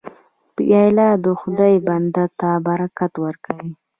پیاله 0.55 1.07
د 1.23 1.25
خدای 1.39 1.75
بنده 1.87 2.25
ته 2.39 2.49
برکت 2.67 3.13
ورکوي. 3.23 3.69